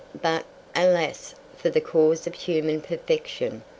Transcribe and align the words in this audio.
But, 0.19 0.45
alas 0.75 1.35
for 1.57 1.69
the 1.69 1.79
cause 1.79 2.25
of 2.25 2.33
human 2.33 2.81
perfection! 2.81 3.61